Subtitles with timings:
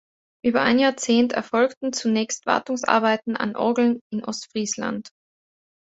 [0.43, 5.11] Über ein Jahrzehnt erfolgten zunächst Wartungsarbeiten an Orgeln in Ostfriesland.